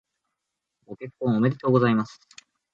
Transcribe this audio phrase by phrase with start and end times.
[0.87, 2.19] ご結婚おめでとうございます。